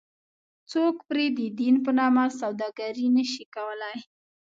څوک 0.71 0.95
پرې 1.09 1.25
ددین 1.39 1.75
په 1.85 1.91
نامه 1.99 2.23
سوداګري 2.39 3.07
نه 3.15 3.23
شي 3.31 3.43
کولی. 3.55 3.97